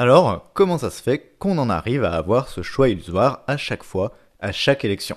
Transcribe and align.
Alors, 0.00 0.52
comment 0.54 0.78
ça 0.78 0.90
se 0.90 1.02
fait 1.02 1.34
qu'on 1.40 1.58
en 1.58 1.68
arrive 1.68 2.04
à 2.04 2.12
avoir 2.12 2.46
ce 2.46 2.62
choix 2.62 2.88
illusoire 2.88 3.42
à 3.48 3.56
chaque 3.56 3.82
fois, 3.82 4.12
à 4.38 4.52
chaque 4.52 4.84
élection? 4.84 5.16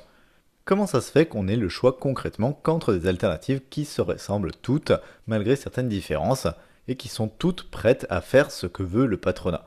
Comment 0.65 0.87
ça 0.87 1.01
se 1.01 1.11
fait 1.11 1.27
qu'on 1.27 1.47
ait 1.47 1.55
le 1.55 1.69
choix 1.69 1.95
concrètement 1.99 2.59
qu'entre 2.63 2.91
des 2.91 3.05
alternatives 3.05 3.61
qui 3.69 3.85
se 3.85 4.01
ressemblent 4.01 4.53
toutes, 4.63 4.93
malgré 5.27 5.55
certaines 5.55 5.87
différences, 5.87 6.47
et 6.87 6.95
qui 6.95 7.09
sont 7.09 7.27
toutes 7.27 7.69
prêtes 7.69 8.07
à 8.09 8.21
faire 8.21 8.49
ce 8.49 8.65
que 8.65 8.81
veut 8.81 9.05
le 9.05 9.17
patronat? 9.17 9.65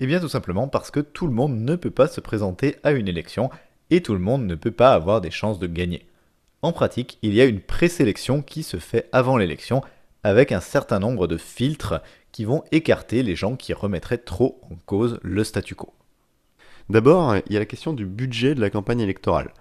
Eh 0.00 0.06
bien 0.06 0.18
tout 0.18 0.30
simplement 0.30 0.66
parce 0.66 0.90
que 0.90 1.00
tout 1.00 1.26
le 1.26 1.34
monde 1.34 1.58
ne 1.58 1.76
peut 1.76 1.90
pas 1.90 2.08
se 2.08 2.22
présenter 2.22 2.76
à 2.82 2.92
une 2.92 3.06
élection, 3.06 3.50
et 3.90 4.02
tout 4.02 4.14
le 4.14 4.18
monde 4.18 4.46
ne 4.46 4.54
peut 4.54 4.70
pas 4.70 4.94
avoir 4.94 5.20
des 5.20 5.30
chances 5.30 5.58
de 5.58 5.66
gagner. 5.66 6.08
En 6.62 6.72
pratique, 6.72 7.18
il 7.20 7.34
y 7.34 7.42
a 7.42 7.44
une 7.44 7.60
présélection 7.60 8.40
qui 8.40 8.62
se 8.62 8.78
fait 8.78 9.10
avant 9.12 9.36
l'élection, 9.36 9.82
avec 10.24 10.52
un 10.52 10.60
certain 10.60 11.00
nombre 11.00 11.26
de 11.26 11.36
filtres 11.36 12.00
qui 12.38 12.44
vont 12.44 12.62
écarter 12.70 13.24
les 13.24 13.34
gens 13.34 13.56
qui 13.56 13.72
remettraient 13.72 14.16
trop 14.16 14.60
en 14.70 14.76
cause 14.86 15.18
le 15.24 15.42
statu 15.42 15.74
quo. 15.74 15.92
D'abord, 16.88 17.34
il 17.34 17.52
y 17.52 17.56
a 17.56 17.58
la 17.58 17.66
question 17.66 17.92
du 17.92 18.06
budget 18.06 18.54
de 18.54 18.60
la 18.60 18.70
campagne 18.70 19.00
électorale. 19.00 19.52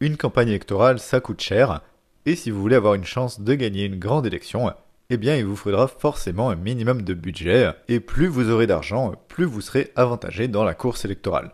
Une 0.00 0.16
campagne 0.16 0.48
électorale, 0.48 0.98
ça 0.98 1.20
coûte 1.20 1.40
cher, 1.40 1.80
et 2.26 2.34
si 2.34 2.50
vous 2.50 2.60
voulez 2.60 2.74
avoir 2.74 2.94
une 2.94 3.04
chance 3.04 3.40
de 3.40 3.54
gagner 3.54 3.84
une 3.84 4.00
grande 4.00 4.26
élection, 4.26 4.72
eh 5.10 5.16
bien 5.16 5.36
il 5.36 5.44
vous 5.44 5.54
faudra 5.54 5.86
forcément 5.86 6.50
un 6.50 6.56
minimum 6.56 7.02
de 7.02 7.14
budget, 7.14 7.70
et 7.86 8.00
plus 8.00 8.26
vous 8.26 8.50
aurez 8.50 8.66
d'argent, 8.66 9.14
plus 9.28 9.44
vous 9.44 9.60
serez 9.60 9.92
avantagé 9.94 10.48
dans 10.48 10.64
la 10.64 10.74
course 10.74 11.04
électorale. 11.04 11.52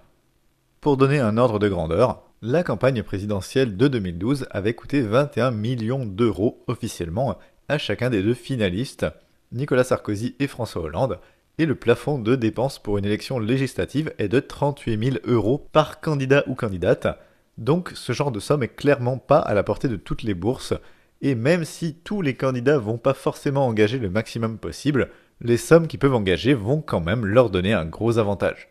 Pour 0.80 0.96
donner 0.96 1.18
un 1.18 1.36
ordre 1.36 1.58
de 1.58 1.68
grandeur, 1.68 2.22
la 2.40 2.62
campagne 2.62 3.02
présidentielle 3.02 3.76
de 3.76 3.86
2012 3.86 4.46
avait 4.50 4.72
coûté 4.72 5.02
21 5.02 5.50
millions 5.50 6.06
d'euros 6.06 6.64
officiellement 6.68 7.36
à 7.68 7.76
chacun 7.76 8.08
des 8.08 8.22
deux 8.22 8.32
finalistes, 8.32 9.04
Nicolas 9.52 9.84
Sarkozy 9.84 10.34
et 10.38 10.46
François 10.46 10.82
Hollande, 10.82 11.18
et 11.58 11.66
le 11.66 11.74
plafond 11.74 12.18
de 12.18 12.36
dépenses 12.36 12.78
pour 12.78 12.98
une 12.98 13.04
élection 13.04 13.38
législative 13.38 14.12
est 14.18 14.28
de 14.28 14.40
38 14.40 15.04
000 15.12 15.16
euros 15.24 15.66
par 15.72 16.00
candidat 16.00 16.44
ou 16.46 16.54
candidate, 16.54 17.08
donc 17.56 17.90
ce 17.94 18.12
genre 18.12 18.30
de 18.30 18.40
somme 18.40 18.62
est 18.62 18.68
clairement 18.68 19.18
pas 19.18 19.40
à 19.40 19.54
la 19.54 19.64
portée 19.64 19.88
de 19.88 19.96
toutes 19.96 20.22
les 20.22 20.34
bourses, 20.34 20.74
et 21.20 21.34
même 21.34 21.64
si 21.64 21.94
tous 21.94 22.22
les 22.22 22.34
candidats 22.34 22.78
vont 22.78 22.98
pas 22.98 23.14
forcément 23.14 23.66
engager 23.66 23.98
le 23.98 24.10
maximum 24.10 24.58
possible, 24.58 25.10
les 25.40 25.56
sommes 25.56 25.88
qu'ils 25.88 25.98
peuvent 25.98 26.14
engager 26.14 26.54
vont 26.54 26.80
quand 26.80 27.00
même 27.00 27.26
leur 27.26 27.50
donner 27.50 27.72
un 27.72 27.86
gros 27.86 28.18
avantage. 28.18 28.68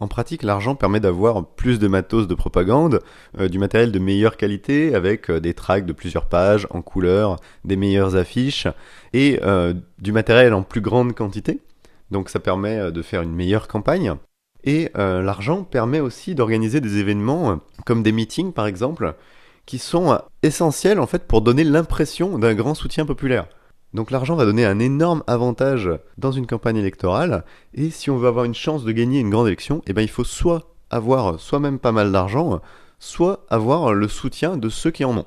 En 0.00 0.08
pratique, 0.08 0.42
l'argent 0.42 0.74
permet 0.74 0.98
d'avoir 0.98 1.46
plus 1.46 1.78
de 1.78 1.86
matos 1.86 2.26
de 2.26 2.34
propagande, 2.34 3.00
euh, 3.38 3.48
du 3.48 3.58
matériel 3.58 3.92
de 3.92 4.00
meilleure 4.00 4.36
qualité 4.36 4.94
avec 4.94 5.30
euh, 5.30 5.38
des 5.38 5.54
tracts 5.54 5.86
de 5.86 5.92
plusieurs 5.92 6.26
pages 6.26 6.66
en 6.70 6.82
couleur, 6.82 7.36
des 7.64 7.76
meilleures 7.76 8.16
affiches 8.16 8.66
et 9.12 9.38
euh, 9.44 9.72
du 9.98 10.10
matériel 10.10 10.52
en 10.52 10.62
plus 10.62 10.80
grande 10.80 11.14
quantité. 11.14 11.60
Donc 12.10 12.28
ça 12.28 12.40
permet 12.40 12.90
de 12.90 13.02
faire 13.02 13.22
une 13.22 13.34
meilleure 13.34 13.68
campagne. 13.68 14.14
Et 14.66 14.90
l'argent 14.94 15.62
permet 15.62 16.00
aussi 16.00 16.34
d'organiser 16.34 16.80
des 16.80 16.98
événements 16.98 17.60
comme 17.84 18.02
des 18.02 18.12
meetings 18.12 18.52
par 18.52 18.66
exemple, 18.66 19.14
qui 19.66 19.78
sont 19.78 20.18
essentiels 20.42 21.00
en 21.00 21.06
fait 21.06 21.26
pour 21.26 21.42
donner 21.42 21.64
l'impression 21.64 22.38
d'un 22.38 22.54
grand 22.54 22.74
soutien 22.74 23.04
populaire. 23.04 23.46
Donc 23.94 24.10
l'argent 24.10 24.34
va 24.34 24.44
donner 24.44 24.66
un 24.66 24.80
énorme 24.80 25.22
avantage 25.28 25.88
dans 26.18 26.32
une 26.32 26.48
campagne 26.48 26.76
électorale, 26.76 27.44
et 27.74 27.90
si 27.90 28.10
on 28.10 28.18
veut 28.18 28.26
avoir 28.26 28.44
une 28.44 28.54
chance 28.54 28.84
de 28.84 28.90
gagner 28.90 29.20
une 29.20 29.30
grande 29.30 29.46
élection, 29.46 29.82
eh 29.86 29.92
ben, 29.92 30.02
il 30.02 30.10
faut 30.10 30.24
soit 30.24 30.74
avoir 30.90 31.38
soi-même 31.38 31.78
pas 31.78 31.92
mal 31.92 32.10
d'argent, 32.10 32.60
soit 32.98 33.46
avoir 33.48 33.94
le 33.94 34.08
soutien 34.08 34.56
de 34.56 34.68
ceux 34.68 34.90
qui 34.90 35.04
en 35.04 35.16
ont. 35.16 35.26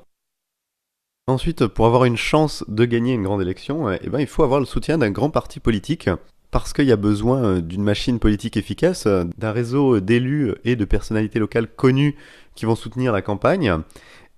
Ensuite, 1.26 1.66
pour 1.66 1.86
avoir 1.86 2.04
une 2.04 2.16
chance 2.18 2.62
de 2.68 2.84
gagner 2.84 3.14
une 3.14 3.22
grande 3.22 3.40
élection, 3.40 3.90
eh 3.90 4.08
ben, 4.10 4.20
il 4.20 4.26
faut 4.26 4.42
avoir 4.42 4.60
le 4.60 4.66
soutien 4.66 4.98
d'un 4.98 5.10
grand 5.10 5.30
parti 5.30 5.60
politique 5.60 6.10
parce 6.50 6.72
qu'il 6.72 6.86
y 6.86 6.92
a 6.92 6.96
besoin 6.96 7.60
d'une 7.60 7.82
machine 7.82 8.18
politique 8.18 8.56
efficace, 8.56 9.06
d'un 9.06 9.52
réseau 9.52 10.00
d'élus 10.00 10.54
et 10.64 10.76
de 10.76 10.84
personnalités 10.84 11.38
locales 11.38 11.68
connues 11.68 12.16
qui 12.54 12.64
vont 12.64 12.74
soutenir 12.74 13.12
la 13.12 13.20
campagne, 13.20 13.82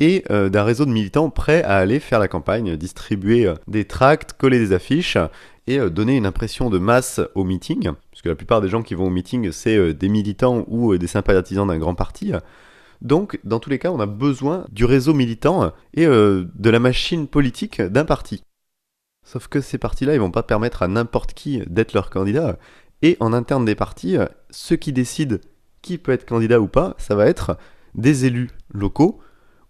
et 0.01 0.25
euh, 0.31 0.49
d'un 0.49 0.65
réseau 0.65 0.87
de 0.87 0.91
militants 0.91 1.31
prêts 1.31 1.63
à 1.63 1.77
aller 1.77 2.01
faire 2.01 2.19
la 2.19 2.29
campagne, 2.29 2.77
distribuer 2.77 3.53
des 3.69 3.85
tracts, 3.85 4.33
coller 4.33 4.59
des 4.59 4.73
affiches, 4.73 5.19
et 5.67 5.79
donner 5.79 6.17
une 6.17 6.27
impression 6.27 6.69
de 6.69 6.79
masse 6.79 7.21
au 7.37 7.45
meeting, 7.45 7.93
puisque 8.11 8.27
la 8.27 8.35
plupart 8.35 8.61
des 8.61 8.69
gens 8.69 8.83
qui 8.83 8.95
vont 8.95 9.07
au 9.07 9.11
meeting, 9.11 9.53
c'est 9.53 9.95
des 9.95 10.09
militants 10.09 10.65
ou 10.67 10.97
des 10.97 11.07
sympathisants 11.07 11.67
d'un 11.67 11.79
grand 11.79 11.95
parti. 11.95 12.33
Donc, 13.03 13.39
dans 13.45 13.61
tous 13.61 13.71
les 13.71 13.79
cas, 13.79 13.93
on 13.93 14.01
a 14.01 14.07
besoin 14.07 14.65
du 14.73 14.85
réseau 14.85 15.15
militant 15.15 15.73
et 15.95 16.07
de 16.07 16.71
la 16.71 16.81
machine 16.81 17.29
politique 17.29 17.81
d'un 17.81 18.05
parti. 18.05 18.43
Sauf 19.25 19.47
que 19.47 19.61
ces 19.61 19.79
partis-là, 19.79 20.15
ils 20.15 20.21
vont 20.21 20.33
pas 20.33 20.43
permettre 20.43 20.83
à 20.83 20.89
n'importe 20.89 21.35
qui 21.35 21.63
d'être 21.69 21.93
leur 21.93 22.11
candidat. 22.11 22.59
Et 23.03 23.17
en 23.21 23.33
interne 23.33 23.65
des 23.65 23.77
partis, 23.77 24.17
ceux 24.51 24.77
qui 24.77 24.93
décident 24.93 25.37
qui 25.83 25.99
peut 25.99 26.13
être 26.13 26.27
candidat 26.27 26.61
ou 26.61 26.67
pas, 26.67 26.97
ça 26.99 27.15
va 27.15 27.27
être 27.27 27.57
des 27.95 28.25
élus 28.25 28.51
locaux 28.73 29.21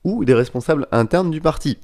ou 0.05 0.25
des 0.25 0.35
responsables 0.35 0.87
internes 0.93 1.31
du 1.31 1.41
parti. 1.41 1.79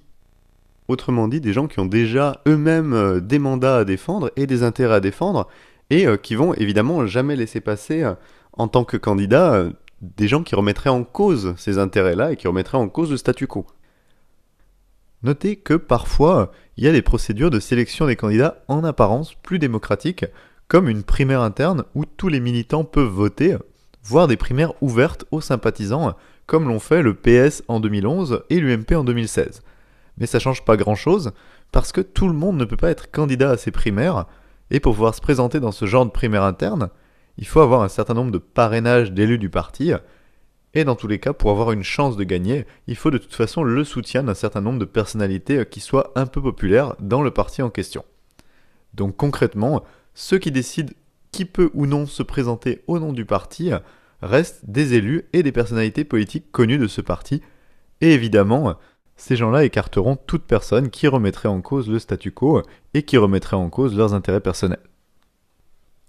Autrement 0.88 1.28
dit, 1.28 1.40
des 1.40 1.52
gens 1.52 1.66
qui 1.66 1.80
ont 1.80 1.86
déjà 1.86 2.40
eux-mêmes 2.46 2.92
euh, 2.92 3.20
des 3.20 3.38
mandats 3.38 3.78
à 3.78 3.84
défendre 3.84 4.30
et 4.36 4.46
des 4.46 4.62
intérêts 4.62 4.94
à 4.94 5.00
défendre, 5.00 5.48
et 5.90 6.06
euh, 6.06 6.16
qui 6.16 6.34
vont 6.34 6.54
évidemment 6.54 7.06
jamais 7.06 7.36
laisser 7.36 7.60
passer 7.60 8.02
euh, 8.02 8.14
en 8.52 8.68
tant 8.68 8.84
que 8.84 8.96
candidat 8.96 9.66
des 10.00 10.28
gens 10.28 10.42
qui 10.42 10.54
remettraient 10.54 10.90
en 10.90 11.04
cause 11.04 11.54
ces 11.56 11.78
intérêts-là 11.78 12.32
et 12.32 12.36
qui 12.36 12.48
remettraient 12.48 12.78
en 12.78 12.88
cause 12.88 13.10
le 13.10 13.16
statu 13.16 13.46
quo. 13.46 13.66
Notez 15.22 15.56
que 15.56 15.74
parfois, 15.74 16.52
il 16.76 16.84
y 16.84 16.88
a 16.88 16.92
des 16.92 17.02
procédures 17.02 17.50
de 17.50 17.60
sélection 17.60 18.06
des 18.06 18.16
candidats 18.16 18.62
en 18.68 18.84
apparence 18.84 19.34
plus 19.34 19.58
démocratiques, 19.58 20.26
comme 20.68 20.88
une 20.88 21.02
primaire 21.02 21.40
interne 21.40 21.84
où 21.94 22.04
tous 22.04 22.28
les 22.28 22.40
militants 22.40 22.84
peuvent 22.84 23.08
voter, 23.08 23.56
voire 24.04 24.28
des 24.28 24.36
primaires 24.36 24.72
ouvertes 24.82 25.24
aux 25.30 25.40
sympathisants, 25.40 26.14
comme 26.46 26.68
l'ont 26.68 26.80
fait 26.80 27.02
le 27.02 27.14
PS 27.14 27.62
en 27.68 27.80
2011 27.80 28.44
et 28.50 28.60
l'UMP 28.60 28.92
en 28.94 29.04
2016. 29.04 29.62
Mais 30.18 30.26
ça 30.26 30.38
change 30.38 30.64
pas 30.64 30.76
grand-chose, 30.76 31.32
parce 31.72 31.92
que 31.92 32.00
tout 32.00 32.28
le 32.28 32.34
monde 32.34 32.56
ne 32.56 32.64
peut 32.64 32.76
pas 32.76 32.90
être 32.90 33.10
candidat 33.10 33.50
à 33.50 33.56
ces 33.56 33.70
primaires, 33.70 34.26
et 34.70 34.80
pour 34.80 34.94
pouvoir 34.94 35.14
se 35.14 35.20
présenter 35.20 35.60
dans 35.60 35.72
ce 35.72 35.86
genre 35.86 36.06
de 36.06 36.10
primaire 36.10 36.44
interne, 36.44 36.90
il 37.38 37.46
faut 37.46 37.60
avoir 37.60 37.82
un 37.82 37.88
certain 37.88 38.14
nombre 38.14 38.32
de 38.32 38.38
parrainages 38.38 39.12
d'élus 39.12 39.38
du 39.38 39.50
parti, 39.50 39.92
et 40.74 40.84
dans 40.84 40.94
tous 40.94 41.08
les 41.08 41.18
cas, 41.18 41.32
pour 41.32 41.50
avoir 41.50 41.72
une 41.72 41.82
chance 41.82 42.16
de 42.16 42.24
gagner, 42.24 42.66
il 42.86 42.96
faut 42.96 43.10
de 43.10 43.18
toute 43.18 43.34
façon 43.34 43.62
le 43.62 43.84
soutien 43.84 44.22
d'un 44.22 44.34
certain 44.34 44.60
nombre 44.60 44.78
de 44.78 44.84
personnalités 44.84 45.64
qui 45.66 45.80
soient 45.80 46.12
un 46.16 46.26
peu 46.26 46.42
populaires 46.42 46.94
dans 47.00 47.22
le 47.22 47.30
parti 47.30 47.62
en 47.62 47.70
question. 47.70 48.04
Donc 48.94 49.16
concrètement, 49.16 49.84
ceux 50.14 50.38
qui 50.38 50.50
décident 50.50 50.92
qui 51.32 51.44
peut 51.44 51.70
ou 51.74 51.86
non 51.86 52.06
se 52.06 52.22
présenter 52.22 52.82
au 52.86 52.98
nom 52.98 53.12
du 53.12 53.24
parti 53.24 53.70
restent 54.22 54.64
des 54.64 54.94
élus 54.94 55.24
et 55.32 55.42
des 55.42 55.52
personnalités 55.52 56.04
politiques 56.04 56.50
connues 56.52 56.78
de 56.78 56.86
ce 56.86 57.00
parti. 57.00 57.42
Et 58.00 58.12
évidemment, 58.12 58.76
ces 59.16 59.36
gens-là 59.36 59.64
écarteront 59.64 60.16
toute 60.16 60.44
personne 60.44 60.90
qui 60.90 61.08
remettrait 61.08 61.48
en 61.48 61.62
cause 61.62 61.88
le 61.88 61.98
statu 61.98 62.32
quo 62.32 62.62
et 62.94 63.02
qui 63.02 63.16
remettrait 63.16 63.56
en 63.56 63.70
cause 63.70 63.96
leurs 63.96 64.14
intérêts 64.14 64.40
personnels. 64.40 64.82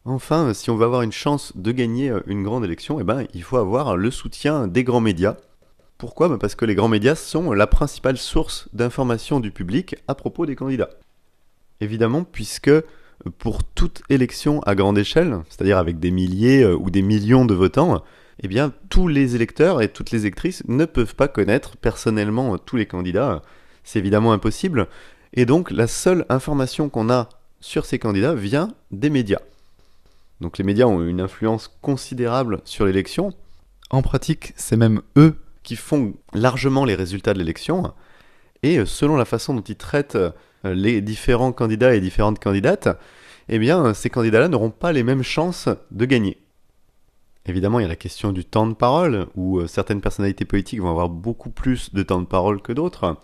Enfin, 0.06 0.53
si 0.53 0.69
on 0.69 0.78
veut 0.78 0.85
avoir 0.85 1.01
une 1.01 1.12
chance 1.12 1.51
de 1.57 1.72
gagner 1.73 2.09
euh, 2.09 2.22
une 2.28 2.44
grande 2.44 2.63
élection, 2.63 3.00
eh 3.01 3.03
ben, 3.03 3.25
il 3.34 3.44
faut 3.44 3.57
avoir 3.57 3.97
le 3.97 4.09
soutien 4.09 4.67
des 4.67 4.85
grands 4.85 5.01
médias. 5.01 5.35
Pourquoi? 5.97 6.29
Ben, 6.29 6.38
Parce 6.38 6.56
que 6.56 6.63
les 6.63 6.75
grands 6.75 6.88
médias 6.88 7.16
sont 7.16 7.51
la 7.51 7.67
principale 7.67 8.17
source 8.17 8.69
d'information 8.72 9.41
du 9.41 9.51
public 9.51 9.97
à 10.07 10.16
propos 10.16 10.46
des 10.46 10.56
candidats. 10.56 10.91
Évidemment, 11.81 12.23
puisque 12.23 12.72
pour 13.30 13.64
toute 13.64 14.02
élection 14.10 14.62
à 14.62 14.76
grande 14.76 14.98
échelle, 14.98 15.40
c'est-à-dire 15.50 15.78
avec 15.78 16.00
des 16.00 16.12
milliers 16.12 16.64
euh, 16.64 16.76
ou 16.76 16.90
des 16.90 17.02
millions 17.02 17.46
de 17.46 17.54
votants, 17.54 18.04
eh 18.42 18.48
bien, 18.48 18.72
tous 18.90 19.08
les 19.08 19.36
électeurs 19.36 19.82
et 19.82 19.90
toutes 19.90 20.12
les 20.12 20.22
électrices 20.22 20.64
ne 20.68 20.86
peuvent 20.86 21.16
pas 21.16 21.28
connaître 21.28 21.78
personnellement 21.78 22.58
tous 22.58 22.76
les 22.76 22.86
candidats. 22.86 23.42
C'est 23.84 24.00
évidemment 24.00 24.34
impossible. 24.34 24.88
Et 25.34 25.46
donc, 25.46 25.72
la 25.72 25.88
seule 25.88 26.26
information 26.30 26.90
qu'on 26.90 27.10
a 27.10 27.30
sur 27.60 27.86
ces 27.86 28.00
candidats 28.00 28.36
vient 28.36 28.70
des 28.92 29.10
médias. 29.10 29.42
Donc 30.42 30.58
les 30.58 30.64
médias 30.64 30.86
ont 30.86 31.04
une 31.04 31.22
influence 31.22 31.68
considérable 31.82 32.59
sur 32.64 32.85
l'élection. 32.85 33.34
En 33.90 34.02
pratique, 34.02 34.53
c'est 34.56 34.78
même 34.78 35.02
eux 35.18 35.35
qui 35.64 35.76
font 35.76 36.14
largement 36.34 36.85
les 36.85 36.96
résultats 36.96 37.34
de 37.34 37.40
l'élection. 37.40 37.94
Et 38.64 38.78
euh, 38.78 38.85
selon 38.85 39.16
la 39.16 39.26
façon 39.26 39.53
dont 39.53 39.62
ils 39.62 39.76
traitent 39.76 40.16
euh, 40.16 40.32
les 40.73 41.02
différents 41.02 41.52
candidats 41.52 41.96
et 41.96 41.99
différentes 41.99 42.40
candidates, 42.40 42.90
eh 43.49 43.59
bien, 43.59 43.93
ces 43.93 44.09
candidats-là 44.09 44.47
n'auront 44.47 44.72
pas 44.72 44.91
les 44.91 45.03
mêmes 45.03 45.23
chances 45.23 45.69
de 45.91 46.05
gagner. 46.05 46.37
Évidemment, 47.46 47.79
il 47.79 47.84
y 47.84 47.85
a 47.85 47.90
la 47.90 47.96
question 47.96 48.34
du 48.34 48.43
temps 48.43 48.67
de 48.67 48.73
parole, 48.73 49.28
où 49.35 49.59
euh, 49.59 49.67
certaines 49.67 50.02
personnalités 50.02 50.43
politiques 50.43 50.81
vont 50.81 50.90
avoir 50.90 51.09
beaucoup 51.09 51.49
plus 51.49 51.93
de 51.93 52.03
temps 52.03 52.19
de 52.19 52.25
parole 52.25 52.61
que 52.61 52.73
d'autres, 52.73 53.17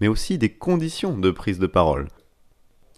mais 0.00 0.08
aussi 0.08 0.38
des 0.38 0.50
conditions 0.50 1.18
de 1.18 1.30
prise 1.30 1.58
de 1.58 1.66
parole. 1.66 2.06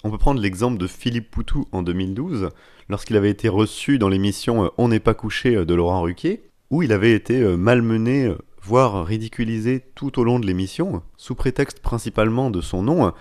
On 0.04 0.10
peut 0.10 0.18
prendre 0.18 0.40
l'exemple 0.40 0.78
de 0.78 0.86
Philippe 0.86 1.30
Poutou 1.30 1.66
en 1.72 1.82
2012, 1.82 2.50
lorsqu'il 2.88 3.16
avait 3.16 3.30
été 3.30 3.48
reçu 3.48 3.98
dans 3.98 4.08
l'émission 4.08 4.64
euh, 4.64 4.68
On 4.78 4.88
n'est 4.88 5.00
pas 5.00 5.14
couché 5.14 5.56
euh, 5.56 5.64
de 5.64 5.74
Laurent 5.74 6.02
Ruquier, 6.02 6.44
où 6.70 6.82
il 6.82 6.92
avait 6.92 7.12
été 7.12 7.40
euh, 7.40 7.56
malmené, 7.56 8.32
voire 8.62 9.04
ridiculisé 9.04 9.82
tout 9.94 10.20
au 10.20 10.24
long 10.24 10.38
de 10.38 10.46
l'émission, 10.46 11.02
sous 11.16 11.34
prétexte 11.34 11.80
principalement 11.80 12.50
de 12.50 12.60
son 12.60 12.82
nom. 12.82 13.12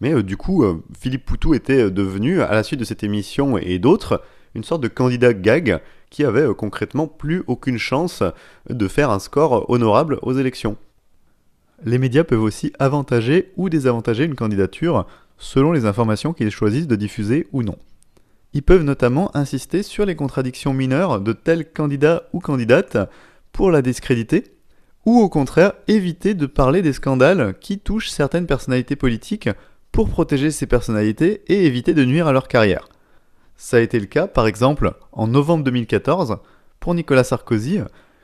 Mais 0.00 0.22
du 0.22 0.36
coup, 0.36 0.64
Philippe 0.98 1.26
Poutou 1.26 1.52
était 1.54 1.90
devenu, 1.90 2.40
à 2.40 2.54
la 2.54 2.62
suite 2.62 2.80
de 2.80 2.84
cette 2.84 3.04
émission 3.04 3.58
et 3.58 3.78
d'autres, 3.78 4.22
une 4.54 4.64
sorte 4.64 4.82
de 4.82 4.88
candidat 4.88 5.32
gag 5.32 5.80
qui 6.10 6.24
avait 6.24 6.42
euh, 6.42 6.54
concrètement 6.54 7.06
plus 7.06 7.42
aucune 7.46 7.78
chance 7.78 8.22
de 8.68 8.88
faire 8.88 9.10
un 9.10 9.18
score 9.18 9.68
honorable 9.70 10.18
aux 10.22 10.32
élections. 10.32 10.76
Les 11.84 11.98
médias 11.98 12.24
peuvent 12.24 12.42
aussi 12.42 12.72
avantager 12.78 13.52
ou 13.56 13.68
désavantager 13.68 14.24
une 14.24 14.34
candidature 14.34 15.06
selon 15.38 15.72
les 15.72 15.86
informations 15.86 16.34
qu'ils 16.34 16.50
choisissent 16.50 16.88
de 16.88 16.96
diffuser 16.96 17.46
ou 17.52 17.62
non. 17.62 17.78
Ils 18.52 18.62
peuvent 18.62 18.82
notamment 18.82 19.34
insister 19.34 19.82
sur 19.82 20.04
les 20.04 20.16
contradictions 20.16 20.74
mineures 20.74 21.20
de 21.20 21.32
tel 21.32 21.70
candidat 21.72 22.24
ou 22.32 22.40
candidate 22.40 22.98
pour 23.52 23.70
la 23.70 23.80
discréditer, 23.80 24.44
ou 25.06 25.18
au 25.20 25.28
contraire 25.28 25.72
éviter 25.88 26.34
de 26.34 26.46
parler 26.46 26.82
des 26.82 26.92
scandales 26.92 27.54
qui 27.60 27.78
touchent 27.78 28.10
certaines 28.10 28.46
personnalités 28.46 28.96
politiques 28.96 29.48
pour 29.92 30.08
protéger 30.08 30.50
ces 30.50 30.66
personnalités 30.66 31.42
et 31.48 31.66
éviter 31.66 31.94
de 31.94 32.04
nuire 32.04 32.26
à 32.26 32.32
leur 32.32 32.48
carrière. 32.48 32.88
Ça 33.56 33.76
a 33.76 33.80
été 33.80 34.00
le 34.00 34.06
cas, 34.06 34.26
par 34.26 34.46
exemple, 34.46 34.94
en 35.12 35.26
novembre 35.26 35.64
2014, 35.64 36.38
pour 36.78 36.94
Nicolas 36.94 37.24
Sarkozy, 37.24 37.80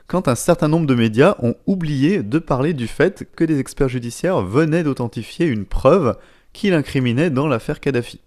quand 0.07 0.27
un 0.27 0.35
certain 0.35 0.67
nombre 0.67 0.87
de 0.87 0.95
médias 0.95 1.35
ont 1.39 1.55
oublié 1.67 2.23
de 2.23 2.39
parler 2.39 2.73
du 2.73 2.87
fait 2.87 3.27
que 3.35 3.43
des 3.43 3.59
experts 3.59 3.89
judiciaires 3.89 4.41
venaient 4.41 4.83
d'authentifier 4.83 5.45
une 5.45 5.65
preuve 5.65 6.17
qui 6.53 6.69
l'incriminait 6.69 7.29
dans 7.29 7.47
l'affaire 7.47 7.79
Kadhafi. 7.79 8.19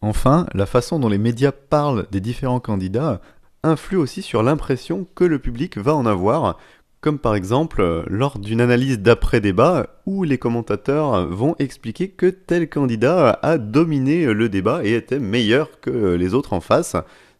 Enfin, 0.00 0.46
la 0.54 0.66
façon 0.66 0.98
dont 0.98 1.08
les 1.08 1.18
médias 1.18 1.52
parlent 1.52 2.06
des 2.10 2.20
différents 2.20 2.60
candidats 2.60 3.20
influe 3.62 3.96
aussi 3.96 4.22
sur 4.22 4.42
l'impression 4.42 5.06
que 5.14 5.24
le 5.24 5.38
public 5.38 5.76
va 5.76 5.94
en 5.94 6.06
avoir, 6.06 6.58
comme 7.00 7.18
par 7.18 7.34
exemple 7.34 8.04
lors 8.08 8.38
d'une 8.38 8.60
analyse 8.60 8.98
d'après-débat 8.98 10.00
où 10.06 10.24
les 10.24 10.38
commentateurs 10.38 11.26
vont 11.26 11.54
expliquer 11.58 12.08
que 12.08 12.26
tel 12.26 12.68
candidat 12.68 13.38
a 13.42 13.58
dominé 13.58 14.26
le 14.32 14.48
débat 14.48 14.84
et 14.84 14.94
était 14.94 15.18
meilleur 15.18 15.80
que 15.80 16.14
les 16.14 16.34
autres 16.34 16.52
en 16.52 16.60
face. 16.60 16.96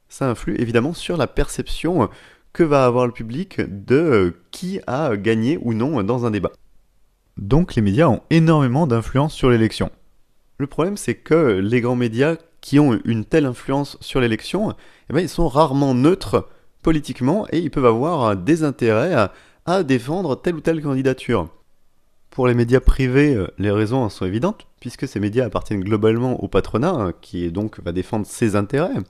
Ça 0.08 0.28
influe 0.30 0.56
évidemment 0.60 0.92
sur 0.92 1.16
la 1.16 1.26
perception 1.26 2.08
que 2.52 2.62
va 2.62 2.86
avoir 2.86 3.06
le 3.06 3.12
public 3.12 3.60
de 3.60 4.34
qui 4.50 4.80
a 4.86 5.16
gagné 5.16 5.58
ou 5.60 5.74
non 5.74 6.02
dans 6.02 6.26
un 6.26 6.30
débat. 6.30 6.52
Donc 7.36 7.74
les 7.74 7.82
médias 7.82 8.08
ont 8.08 8.22
énormément 8.30 8.86
d'influence 8.86 9.34
sur 9.34 9.50
l'élection. 9.50 9.90
Le 10.58 10.66
problème 10.66 10.96
c'est 10.96 11.16
que 11.16 11.58
les 11.58 11.80
grands 11.80 11.96
médias 11.96 12.36
qui 12.60 12.78
ont 12.78 12.98
une 13.04 13.24
telle 13.24 13.46
influence 13.46 13.96
sur 14.00 14.20
l'élection, 14.20 14.74
eh 15.08 15.12
ben, 15.12 15.20
ils 15.20 15.28
sont 15.28 15.48
rarement 15.48 15.94
neutres 15.94 16.48
politiquement 16.86 17.48
et 17.50 17.58
ils 17.58 17.72
peuvent 17.72 17.84
avoir 17.84 18.36
des 18.36 18.62
intérêts 18.62 19.12
à, 19.66 19.82
défendre 19.82 20.40
telle 20.40 20.54
ou 20.54 20.60
telle 20.60 20.80
candidature. 20.80 21.48
Pour 22.30 22.46
les 22.46 22.54
médias 22.54 22.78
privés, 22.78 23.34
euh, 23.34 23.48
les 23.58 23.72
raisons 23.72 24.08
sont 24.08 24.24
évidentes, 24.24 24.68
puisque 24.78 25.08
ces 25.08 25.18
médias 25.18 25.46
appartiennent 25.46 25.82
globalement 25.82 26.40
au 26.44 26.46
patronat, 26.46 26.92
hein, 26.92 27.12
qui 27.20 27.50
donc 27.50 27.80
va 27.80 27.90
défendre 27.90 28.24
ses 28.24 28.54
intérêts. 28.54 29.02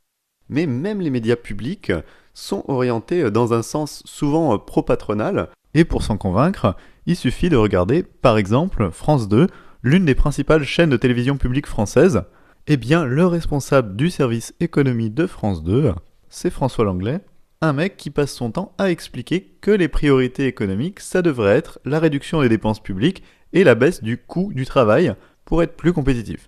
Mais 0.48 0.64
même 0.64 1.02
les 1.02 1.10
médias 1.10 1.36
publics 1.36 1.92
sont 2.32 2.64
orientés 2.66 3.30
dans 3.30 3.52
un 3.52 3.60
sens 3.60 4.02
souvent 4.06 4.58
pro-patronal, 4.58 5.50
et 5.74 5.84
pour 5.84 6.02
s'en 6.02 6.16
convaincre, 6.16 6.76
il 7.04 7.14
suffit 7.14 7.50
de 7.50 7.58
regarder 7.58 8.02
par 8.02 8.38
exemple 8.38 8.90
France 8.90 9.28
2, 9.28 9.48
l'une 9.82 10.06
des 10.06 10.14
principales 10.14 10.64
chaînes 10.64 10.88
de 10.88 10.96
télévision 10.96 11.36
publique 11.36 11.66
française, 11.66 12.22
eh 12.68 12.78
bien, 12.78 13.04
le 13.04 13.26
responsable 13.26 13.96
du 13.96 14.08
service 14.08 14.54
économie 14.60 15.10
de 15.10 15.26
France 15.26 15.62
2, 15.62 15.92
c'est 16.30 16.50
François 16.50 16.86
Langlais, 16.86 17.20
un 17.60 17.72
mec 17.72 17.96
qui 17.96 18.10
passe 18.10 18.32
son 18.32 18.50
temps 18.50 18.74
à 18.78 18.90
expliquer 18.90 19.56
que 19.60 19.70
les 19.70 19.88
priorités 19.88 20.46
économiques, 20.46 21.00
ça 21.00 21.22
devrait 21.22 21.56
être 21.56 21.78
la 21.84 21.98
réduction 21.98 22.42
des 22.42 22.48
dépenses 22.48 22.82
publiques 22.82 23.22
et 23.52 23.64
la 23.64 23.74
baisse 23.74 24.02
du 24.02 24.18
coût 24.18 24.52
du 24.54 24.66
travail 24.66 25.14
pour 25.44 25.62
être 25.62 25.76
plus 25.76 25.92
compétitif. 25.92 26.46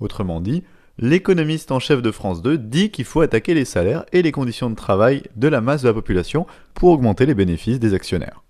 Autrement 0.00 0.40
dit, 0.40 0.64
l'économiste 0.98 1.70
en 1.70 1.78
chef 1.78 2.02
de 2.02 2.10
France 2.10 2.42
2 2.42 2.58
dit 2.58 2.90
qu'il 2.90 3.04
faut 3.04 3.20
attaquer 3.20 3.54
les 3.54 3.64
salaires 3.64 4.04
et 4.12 4.22
les 4.22 4.32
conditions 4.32 4.70
de 4.70 4.74
travail 4.74 5.22
de 5.36 5.48
la 5.48 5.60
masse 5.60 5.82
de 5.82 5.88
la 5.88 5.94
population 5.94 6.46
pour 6.74 6.90
augmenter 6.90 7.26
les 7.26 7.34
bénéfices 7.34 7.78
des 7.78 7.94
actionnaires. 7.94 8.42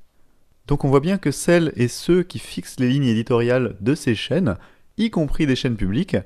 Donc 0.67 0.85
on 0.85 0.89
voit 0.89 1.01
bien 1.01 1.19
que 1.19 1.31
celles 1.33 1.73
et 1.77 1.89
ceux 1.89 2.23
qui 2.23 2.39
fixent 2.39 2.79
les 2.79 2.89
lignes 2.89 3.05
éditoriales 3.05 3.77
de 3.81 3.95
ces 3.95 4.15
chaînes, 4.15 4.57
y 4.97 5.11
compris 5.11 5.47
des 5.47 5.57
chaînes 5.57 5.77
publiques, 5.77 6.17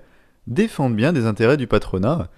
défendent 0.47 0.97
bien 0.97 1.13
des 1.13 1.27
intérêts 1.27 1.57
du 1.57 1.67
patronat, 1.67 2.29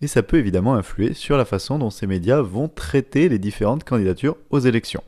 et 0.00 0.06
ça 0.06 0.22
peut 0.22 0.38
évidemment 0.38 0.74
influer 0.74 1.14
sur 1.14 1.36
la 1.36 1.44
façon 1.44 1.78
dont 1.78 1.90
ces 1.90 2.06
médias 2.06 2.40
vont 2.40 2.68
traiter 2.68 3.28
les 3.28 3.38
différentes 3.38 3.84
candidatures 3.84 4.36
aux 4.50 4.60
élections. 4.60 5.04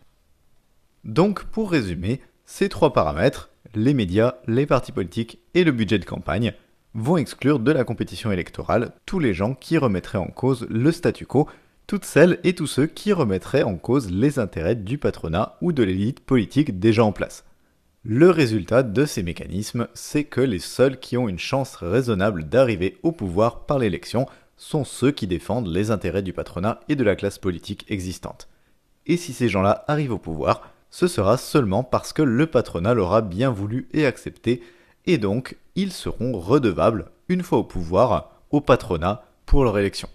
Donc 1.05 1.45
pour 1.45 1.71
résumer, 1.71 2.21
ces 2.45 2.69
trois 2.69 2.93
paramètres, 2.93 3.51
les 3.75 3.95
médias, 3.95 4.35
les 4.47 4.67
partis 4.67 4.93
politiques 4.93 5.39
et 5.55 5.65
le 5.65 5.73
budget 5.73 5.99
de 5.99 6.05
campagne, 6.05 6.53
vont 6.95 7.17
exclure 7.17 7.59
de 7.59 7.73
la 7.73 7.85
compétition 7.85 8.31
électorale 8.31 8.93
tous 9.07 9.19
les 9.19 9.33
gens 9.33 9.55
qui 9.55 9.79
remettraient 9.79 10.19
en 10.19 10.27
cause 10.27 10.67
le 10.69 10.93
statu 10.93 11.27
quo, 11.27 11.49
toutes 11.87 12.05
celles 12.05 12.39
et 12.45 12.55
tous 12.55 12.67
ceux 12.67 12.87
qui 12.87 13.13
remettraient 13.13 13.63
en 13.63 13.77
cause 13.77 14.11
les 14.11 14.39
intérêts 14.39 14.77
du 14.77 14.99
patronat 14.99 15.57
ou 15.63 15.73
de 15.73 15.83
l'élite 15.83 16.21
politique 16.21 16.79
déjà 16.79 17.05
en 17.05 17.13
place. 17.13 17.45
Le 18.05 18.31
résultat 18.31 18.83
de 18.83 19.05
ces 19.05 19.23
mécanismes, 19.23 19.87
c'est 19.95 20.25
que 20.25 20.41
les 20.41 20.59
seuls 20.59 20.99
qui 20.99 21.17
ont 21.17 21.29
une 21.29 21.39
chance 21.39 21.77
raisonnable 21.77 22.49
d'arriver 22.49 22.99
au 23.03 23.13
pouvoir 23.13 23.65
par 23.65 23.79
l'élection 23.79 24.27
sont 24.63 24.85
ceux 24.85 25.11
qui 25.11 25.27
défendent 25.27 25.67
les 25.67 25.91
intérêts 25.91 26.23
du 26.23 26.33
patronat 26.33 26.81
et 26.89 26.95
de 26.95 27.03
la 27.03 27.17
classe 27.17 27.39
politique 27.39 27.85
existante. 27.89 28.49
Et 29.07 29.17
si 29.17 29.33
ces 29.33 29.49
gens-là 29.49 29.85
arrivent 29.89 30.13
au 30.13 30.19
pouvoir, 30.19 30.71
ce 30.89 31.09
sera 31.09 31.37
seulement 31.37 31.83
parce 31.83 32.13
que 32.13 32.23
le 32.23 32.47
patronat 32.47 32.95
l'aura 32.95 33.23
bien 33.23 33.51
voulu 33.51 33.89
et 33.93 34.07
accepté, 34.07 34.63
et 35.05 35.19
donc 35.19 35.57
ils 35.75 35.93
seront 35.93 36.39
redevables, 36.39 37.07
une 37.29 37.43
fois 37.43 37.59
au 37.59 37.65
pouvoir, 37.65 38.41
au 38.51 38.61
patronat 38.61 39.25
pour 39.47 39.65
leur 39.65 39.77
élection. 39.79 40.09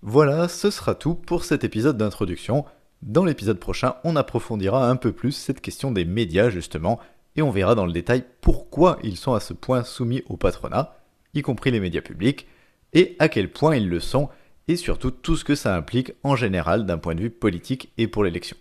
Voilà, 0.00 0.46
ce 0.46 0.70
sera 0.70 0.94
tout 0.94 1.14
pour 1.14 1.44
cet 1.44 1.64
épisode 1.64 1.96
d'introduction. 1.96 2.64
Dans 3.02 3.24
l'épisode 3.24 3.58
prochain, 3.58 3.96
on 4.04 4.14
approfondira 4.14 4.88
un 4.88 4.96
peu 4.96 5.10
plus 5.10 5.32
cette 5.32 5.60
question 5.60 5.90
des 5.90 6.04
médias 6.04 6.50
justement, 6.50 7.00
et 7.34 7.42
on 7.42 7.50
verra 7.50 7.74
dans 7.74 7.86
le 7.86 7.92
détail 7.92 8.24
pourquoi 8.40 8.98
ils 9.02 9.16
sont 9.16 9.34
à 9.34 9.40
ce 9.40 9.54
point 9.54 9.82
soumis 9.82 10.22
au 10.28 10.36
patronat, 10.36 10.94
y 11.34 11.42
compris 11.42 11.72
les 11.72 11.80
médias 11.80 12.00
publics, 12.00 12.46
et 12.92 13.16
à 13.18 13.28
quel 13.28 13.50
point 13.50 13.76
ils 13.76 13.88
le 13.88 14.00
sont, 14.00 14.28
et 14.68 14.76
surtout 14.76 15.10
tout 15.10 15.36
ce 15.36 15.44
que 15.44 15.54
ça 15.54 15.74
implique 15.74 16.12
en 16.22 16.36
général 16.36 16.86
d'un 16.86 16.98
point 16.98 17.14
de 17.14 17.22
vue 17.22 17.30
politique 17.30 17.90
et 17.96 18.06
pour 18.06 18.24
l'élection. 18.24 18.56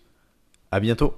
A 0.72 0.80
bientôt 0.80 1.16